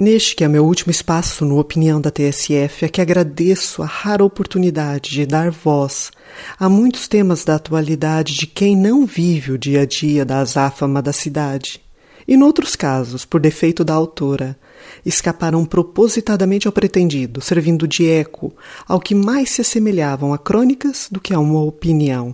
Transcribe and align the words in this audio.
Neste 0.00 0.36
que 0.36 0.44
é 0.44 0.48
meu 0.48 0.64
último 0.64 0.92
espaço 0.92 1.44
no 1.44 1.58
Opinião 1.58 2.00
da 2.00 2.08
TSF, 2.08 2.84
é 2.84 2.88
que 2.88 3.00
agradeço 3.00 3.82
a 3.82 3.86
rara 3.86 4.24
oportunidade 4.24 5.10
de 5.10 5.26
dar 5.26 5.50
voz 5.50 6.12
a 6.56 6.68
muitos 6.68 7.08
temas 7.08 7.44
da 7.44 7.56
atualidade 7.56 8.36
de 8.36 8.46
quem 8.46 8.76
não 8.76 9.04
vive 9.04 9.50
o 9.50 9.58
dia 9.58 9.80
a 9.80 9.84
dia 9.84 10.24
da 10.24 10.38
azáfama 10.38 11.02
da 11.02 11.12
cidade. 11.12 11.80
E 12.28 12.36
noutros 12.36 12.76
casos, 12.76 13.24
por 13.24 13.40
defeito 13.40 13.82
da 13.82 13.94
autora, 13.94 14.56
escaparam 15.04 15.64
propositadamente 15.64 16.68
ao 16.68 16.72
pretendido, 16.72 17.40
servindo 17.40 17.88
de 17.88 18.08
eco 18.08 18.54
ao 18.86 19.00
que 19.00 19.16
mais 19.16 19.50
se 19.50 19.62
assemelhavam 19.62 20.32
a 20.32 20.38
crônicas 20.38 21.08
do 21.10 21.18
que 21.18 21.34
a 21.34 21.40
uma 21.40 21.60
opinião. 21.64 22.32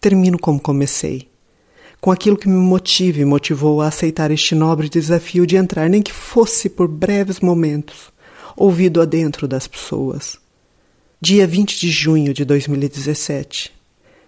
Termino 0.00 0.38
como 0.38 0.60
comecei 0.60 1.31
com 2.02 2.10
aquilo 2.10 2.36
que 2.36 2.48
me 2.48 2.56
motiva 2.56 3.20
e 3.20 3.24
motivou 3.24 3.80
a 3.80 3.86
aceitar 3.86 4.32
este 4.32 4.56
nobre 4.56 4.88
desafio 4.88 5.46
de 5.46 5.54
entrar, 5.54 5.88
nem 5.88 6.02
que 6.02 6.12
fosse 6.12 6.68
por 6.68 6.88
breves 6.88 7.38
momentos, 7.38 8.12
ouvido 8.56 9.00
adentro 9.00 9.46
das 9.46 9.68
pessoas. 9.68 10.36
Dia 11.20 11.46
20 11.46 11.78
de 11.78 11.88
junho 11.92 12.34
de 12.34 12.44
2017. 12.44 13.72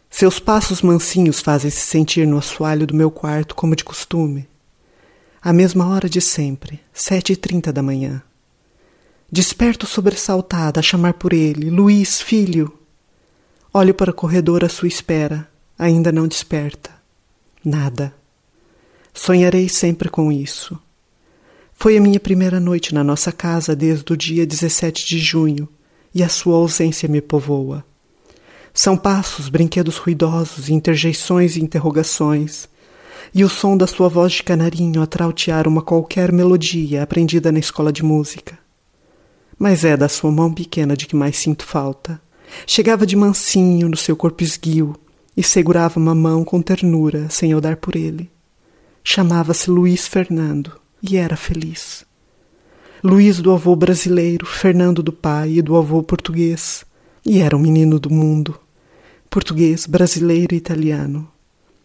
Seus 0.09 0.39
passos 0.39 0.83
mansinhos 0.83 1.41
fazem-se 1.41 1.81
sentir 1.81 2.29
no 2.29 2.39
assoalho 2.39 2.87
do 2.87 2.95
meu 2.95 3.11
quarto 3.11 3.57
como 3.57 3.75
de 3.75 3.83
costume. 3.83 4.49
A 5.43 5.53
mesma 5.53 5.89
hora 5.89 6.09
de 6.09 6.21
sempre, 6.21 6.81
sete 6.93 7.33
e 7.33 7.37
trinta 7.37 7.73
da 7.73 7.83
manhã. 7.83 8.23
Desperto 9.29 9.85
sobressaltada 9.85 10.79
a 10.79 10.83
chamar 10.83 11.15
por 11.15 11.33
ele, 11.33 11.71
Luiz, 11.71 12.21
filho. 12.21 12.73
Olho 13.73 13.93
para 13.93 14.13
o 14.13 14.15
corredor 14.15 14.65
à 14.65 14.69
sua 14.69 14.87
espera, 14.87 15.49
ainda 15.77 16.13
não 16.13 16.29
desperta. 16.29 16.94
Nada. 17.65 18.15
Sonharei 19.15 19.69
sempre 19.69 20.11
com 20.11 20.31
isso. 20.31 20.79
Foi 21.73 21.97
a 21.97 22.01
minha 22.01 22.21
primeira 22.21 22.61
noite 22.61 22.95
na 22.95 23.03
nossa 23.03 23.33
casa 23.33 23.75
desde 23.75 24.13
o 24.13 24.17
dia 24.17 24.47
17 24.47 25.07
de 25.07 25.19
junho 25.19 25.69
e 26.15 26.23
a 26.23 26.29
sua 26.29 26.57
ausência 26.57 27.09
me 27.09 27.21
povoa. 27.21 27.85
São 28.73 28.97
passos, 28.97 29.49
brinquedos 29.49 29.97
ruidosos, 29.97 30.69
interjeições 30.69 31.57
e 31.57 31.63
interrogações, 31.63 32.69
e 33.35 33.45
o 33.45 33.49
som 33.49 33.77
da 33.77 33.87
sua 33.87 34.09
voz 34.09 34.33
de 34.33 34.43
canarinho 34.43 35.01
a 35.01 35.07
trautear 35.07 35.67
uma 35.67 35.81
qualquer 35.81 36.31
melodia 36.33 37.03
aprendida 37.03 37.51
na 37.51 37.59
escola 37.59 37.93
de 37.93 38.03
música. 38.05 38.59
Mas 39.59 39.85
é 39.85 39.97
da 39.97 40.09
sua 40.09 40.31
mão 40.31 40.53
pequena 40.53 40.97
de 40.97 41.07
que 41.07 41.17
mais 41.17 41.37
sinto 41.37 41.65
falta. 41.65 42.21
Chegava 42.67 43.07
de 43.07 43.17
mansinho 43.17 43.89
no 43.89 43.97
seu 43.97 44.17
corpo 44.17 44.43
esguio, 44.43 44.97
e 45.37 45.43
segurava 45.43 45.99
uma 45.99 46.15
mão 46.15 46.45
com 46.45 46.63
ternura 46.63 47.29
sem 47.29 47.51
eu 47.51 47.61
dar 47.61 47.77
por 47.77 47.97
ele. 47.97 48.31
Chamava-se 49.03 49.71
Luiz 49.71 50.07
Fernando 50.07 50.73
e 51.03 51.17
era 51.17 51.37
feliz. 51.37 52.05
Luiz 53.03 53.41
do 53.41 53.53
avô 53.53 53.77
brasileiro, 53.77 54.47
Fernando 54.47 55.03
do 55.03 55.13
pai 55.13 55.59
e 55.59 55.63
do 55.63 55.77
avô 55.77 56.03
português, 56.03 56.85
e 57.27 57.41
era 57.41 57.57
um 57.57 57.61
menino 57.61 57.99
do 57.99 58.11
mundo. 58.11 58.59
Português, 59.29 59.87
brasileiro 59.87 60.55
e 60.55 60.59
italiano. 60.59 61.29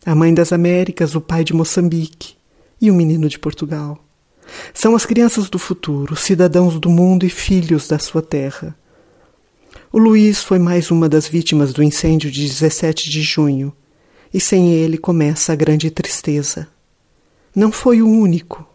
A 0.06 0.16
mãe 0.16 0.34
das 0.34 0.54
Américas, 0.54 1.16
o 1.16 1.22
pai 1.22 1.44
de 1.44 1.54
Moçambique 1.54 2.36
e 2.80 2.90
o 2.90 2.94
menino 2.94 3.28
de 3.28 3.38
Portugal. 3.38 4.02
São 4.74 4.96
as 4.96 5.06
crianças 5.06 5.50
do 5.50 5.60
futuro, 5.60 6.16
cidadãos 6.16 6.80
do 6.80 6.90
mundo 6.90 7.26
e 7.26 7.30
filhos 7.30 7.88
da 7.88 8.00
sua 8.00 8.22
terra 8.22 8.76
o 9.92 9.98
Luiz 9.98 10.44
foi 10.44 10.60
mais 10.60 10.92
uma 10.92 11.10
das 11.10 11.28
vítimas 11.28 11.74
do 11.74 11.82
incêndio 11.82 12.30
de 12.30 12.46
17 12.46 13.10
de 13.10 13.24
junho, 13.24 13.74
e 14.32 14.40
sem 14.40 14.72
ele 14.72 15.00
começa 15.00 15.52
a 15.52 15.56
grande 15.56 15.90
tristeza. 15.90 16.68
Não 17.56 17.72
foi 17.72 18.00
o 18.02 18.08
único. 18.08 18.68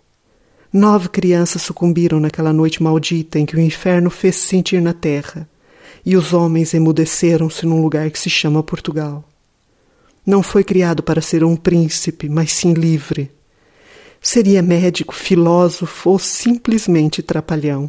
Nove 0.72 1.08
crianças 1.08 1.62
sucumbiram 1.62 2.18
naquela 2.18 2.52
noite 2.52 2.82
maldita 2.82 3.38
em 3.38 3.46
que 3.46 3.54
o 3.54 3.60
inferno 3.60 4.10
fez 4.10 4.34
-se 4.34 4.48
sentir 4.48 4.82
na 4.82 4.92
terra, 4.92 5.48
e 6.04 6.16
os 6.16 6.32
homens 6.32 6.74
emudeceram-se 6.74 7.64
num 7.64 7.80
lugar 7.80 8.10
que 8.10 8.18
se 8.18 8.28
chama 8.28 8.60
Portugal. 8.60 9.22
Não 10.26 10.42
foi 10.42 10.64
criado 10.64 11.00
para 11.00 11.20
ser 11.20 11.44
um 11.44 11.54
príncipe, 11.54 12.28
mas 12.28 12.52
sim 12.52 12.72
livre. 12.72 13.30
Seria 14.20 14.62
médico, 14.62 15.14
filósofo 15.14 16.10
ou 16.10 16.18
simplesmente 16.18 17.22
trapalhão. 17.22 17.88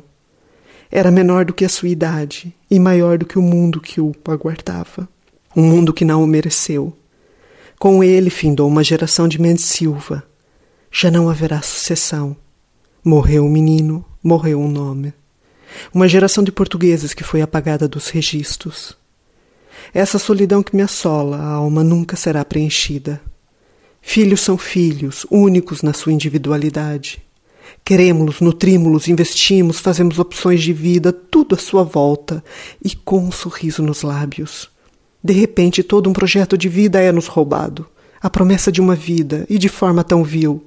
Era 0.92 1.12
menor 1.12 1.46
do 1.46 1.54
que 1.54 1.66
a 1.66 1.70
sua 1.70 1.90
idade 1.90 2.56
e 2.70 2.80
maior 2.80 3.18
do 3.18 3.26
que 3.26 3.38
o 3.38 3.42
mundo 3.42 3.82
que 3.82 4.00
o 4.00 4.14
aguardava. 4.26 5.08
Um 5.56 5.64
mundo 5.64 5.94
que 5.94 6.06
não 6.06 6.24
o 6.24 6.28
mereceu. 6.28 6.96
Com 7.80 8.04
ele 8.04 8.30
findou 8.30 8.68
uma 8.68 8.84
geração 8.84 9.28
de 9.28 9.40
Mendes 9.40 9.66
Silva. 9.66 10.24
Já 10.92 11.12
não 11.12 11.30
haverá 11.30 11.62
sucessão. 11.62 12.36
Morreu 13.04 13.46
o 13.46 13.50
menino, 13.50 14.06
morreu 14.24 14.60
o 14.60 14.64
um 14.64 14.70
nome. 14.70 15.14
Uma 15.94 16.08
geração 16.08 16.44
de 16.44 16.52
portugueses 16.52 17.14
que 17.14 17.24
foi 17.24 17.42
apagada 17.42 17.88
dos 17.88 18.10
registros. 18.10 18.98
Essa 19.94 20.20
solidão 20.20 20.64
que 20.64 20.76
me 20.76 20.82
assola, 20.82 21.38
a 21.38 21.48
alma 21.52 21.84
nunca 21.84 22.16
será 22.16 22.44
preenchida. 22.44 23.22
Filhos 24.02 24.42
são 24.42 24.58
filhos, 24.58 25.26
únicos 25.32 25.82
na 25.82 25.92
sua 25.92 26.14
individualidade. 26.14 27.25
Queremos-los, 27.84 28.42
nutrimos-los, 28.42 29.08
investimos, 29.08 29.80
fazemos 29.80 30.18
opções 30.18 30.64
de 30.64 30.74
vida, 30.74 31.14
tudo 31.14 31.56
à 31.56 31.58
sua 31.58 31.84
volta 31.84 32.44
e 32.84 32.96
com 32.96 33.20
um 33.20 33.32
sorriso 33.32 33.84
nos 33.84 34.02
lábios. 34.02 34.70
De 35.24 35.34
repente, 35.34 35.84
todo 35.84 36.10
um 36.10 36.14
projeto 36.14 36.58
de 36.58 36.70
vida 36.70 37.00
é 37.00 37.12
nos 37.12 37.28
roubado. 37.28 37.88
A 38.22 38.30
promessa 38.30 38.72
de 38.72 38.82
uma 38.82 38.96
vida 38.96 39.46
e 39.50 39.58
de 39.58 39.70
forma 39.70 40.04
tão 40.04 40.24
vil. 40.24 40.64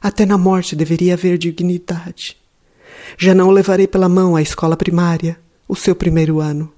Até 0.00 0.26
na 0.26 0.36
morte 0.36 0.76
deveria 0.76 1.14
haver 1.14 1.38
dignidade. 1.38 2.36
Já 3.18 3.34
não 3.34 3.48
o 3.48 3.52
levarei 3.52 3.86
pela 3.86 4.08
mão 4.08 4.36
à 4.36 4.42
escola 4.42 4.76
primária, 4.76 5.38
o 5.68 5.74
seu 5.74 5.94
primeiro 5.94 6.40
ano. 6.40 6.72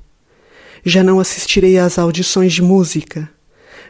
Já 0.85 1.03
não 1.03 1.19
assistirei 1.19 1.79
às 1.79 1.99
audições 1.99 2.53
de 2.53 2.63
música. 2.63 3.29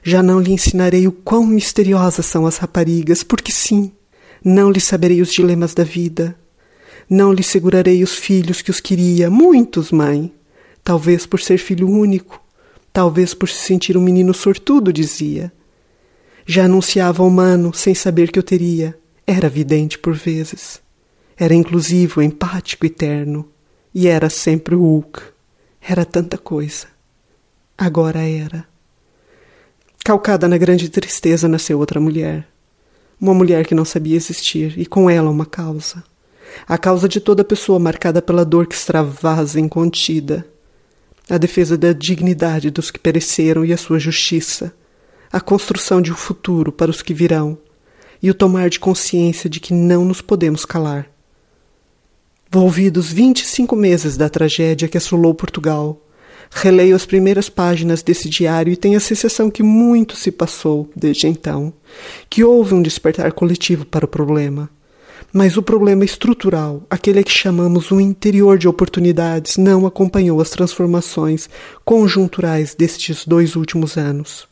Já 0.03 0.23
não 0.23 0.41
lhe 0.41 0.53
ensinarei 0.53 1.07
o 1.07 1.13
quão 1.13 1.45
misteriosas 1.47 2.25
são 2.25 2.47
as 2.47 2.57
raparigas, 2.57 3.23
porque 3.23 3.53
sim, 3.53 3.93
não 4.49 4.71
lhe 4.71 4.79
saberei 4.79 5.21
os 5.21 5.33
dilemas 5.33 5.75
da 5.75 5.83
vida. 5.83 6.39
Não 7.11 7.33
lhe 7.33 7.43
segurarei 7.43 8.05
os 8.05 8.15
filhos 8.15 8.63
que 8.63 8.71
os 8.71 8.79
queria, 8.79 9.29
muitos, 9.29 9.91
mãe. 9.91 10.33
Talvez 10.85 11.27
por 11.27 11.41
ser 11.41 11.59
filho 11.59 11.91
único, 11.91 12.41
talvez 12.93 13.35
por 13.35 13.49
se 13.49 13.57
sentir 13.57 13.97
um 13.97 14.01
menino 14.01 14.33
sortudo, 14.33 14.93
dizia. 14.93 15.53
Já 16.47 16.67
anunciava 16.67 17.25
humano 17.25 17.75
sem 17.75 17.93
saber 17.93 18.31
que 18.31 18.39
eu 18.39 18.43
teria. 18.43 18.97
Era 19.27 19.49
vidente 19.49 19.99
por 19.99 20.15
vezes. 20.15 20.81
Era 21.37 21.53
inclusivo, 21.53 22.23
empático 22.23 22.87
e 22.87 22.89
terno. 22.89 23.49
E 23.93 24.07
era 24.07 24.31
sempre 24.31 24.77
o 24.77 24.81
Hulk. 24.81 25.23
Era 25.81 26.05
tanta 26.05 26.39
coisa. 26.39 26.87
Agora 27.77 28.21
era. 28.21 28.65
Calcada 30.05 30.47
na 30.47 30.57
grande 30.57 30.89
tristeza 30.89 31.49
nasceu 31.49 31.81
outra 31.81 31.99
mulher 31.99 32.47
uma 33.21 33.35
mulher 33.35 33.67
que 33.67 33.75
não 33.75 33.85
sabia 33.85 34.17
existir, 34.17 34.79
e 34.79 34.87
com 34.87 35.09
ela 35.09 35.31
uma 35.31 35.47
causa. 35.47 36.05
A 36.67 36.79
causa 36.79 37.09
de 37.09 37.21
toda 37.21 37.45
pessoa 37.45 37.79
marcada 37.79 38.23
pela 38.23 38.45
dor 38.45 38.67
que 38.67 38.75
extravasa 38.75 39.61
incontida. 39.61 40.47
A 41.29 41.39
defesa 41.39 41.77
da 41.77 41.93
dignidade 41.93 42.71
dos 42.71 42.91
que 42.91 42.99
pereceram 42.99 43.65
e 43.65 43.73
a 43.73 43.77
sua 43.77 43.99
justiça. 43.99 44.73
A 45.33 45.41
construção 45.41 46.01
de 46.01 46.13
um 46.13 46.17
futuro 46.17 46.71
para 46.71 46.91
os 46.91 47.03
que 47.03 47.13
virão. 47.13 47.59
E 48.23 48.31
o 48.31 48.35
tomar 48.35 48.71
de 48.71 48.79
consciência 48.79 49.51
de 49.51 49.61
que 49.61 49.75
não 49.75 50.05
nos 50.05 50.21
podemos 50.21 50.65
calar. 50.65 51.11
Volvidos 52.51 53.13
vinte 53.13 53.41
e 53.41 53.47
cinco 53.47 53.75
meses 53.75 54.17
da 54.17 54.29
tragédia 54.29 54.89
que 54.89 54.97
assolou 54.97 55.35
Portugal, 55.35 56.01
Releio 56.51 56.95
as 56.97 57.05
primeiras 57.05 57.49
páginas 57.49 58.03
desse 58.03 58.29
diário 58.29 58.73
e 58.73 58.77
tenho 58.77 58.97
a 58.97 59.01
sensação 59.01 59.51
que 59.51 59.63
muito 59.63 60.17
se 60.17 60.31
passou 60.31 60.89
desde 60.95 61.27
então, 61.27 61.73
que 62.31 62.45
houve 62.45 62.75
um 62.75 62.83
despertar 62.83 63.33
coletivo 63.33 63.85
para 63.85 64.05
o 64.05 64.09
problema. 64.09 64.71
Mas 65.33 65.57
o 65.57 65.63
problema 65.63 66.05
estrutural, 66.05 66.83
aquele 66.89 67.23
que 67.23 67.33
chamamos 67.33 67.91
o 67.91 68.01
interior 68.01 68.57
de 68.57 68.69
oportunidades, 68.69 69.57
não 69.57 69.87
acompanhou 69.87 70.41
as 70.41 70.51
transformações 70.51 71.49
conjunturais 71.85 72.75
destes 72.75 73.27
dois 73.27 73.57
últimos 73.57 73.97
anos. 73.97 74.49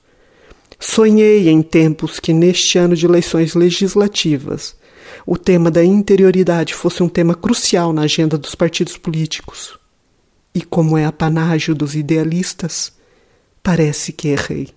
Sonhei 0.78 1.48
em 1.48 1.62
tempos 1.62 2.18
que, 2.18 2.32
neste 2.32 2.76
ano 2.76 2.96
de 2.96 3.06
eleições 3.06 3.54
legislativas, 3.54 4.76
o 5.24 5.38
tema 5.38 5.70
da 5.70 5.82
interioridade 5.84 6.74
fosse 6.74 7.02
um 7.02 7.08
tema 7.08 7.34
crucial 7.34 7.92
na 7.92 8.02
agenda 8.02 8.36
dos 8.36 8.54
partidos 8.54 8.98
políticos 8.98 9.78
e 10.54 10.62
como 10.62 10.96
é 10.96 11.04
apanágio 11.04 11.74
dos 11.74 11.94
idealistas, 11.94 12.92
parece 13.62 14.12
que 14.12 14.28
errei. 14.28 14.72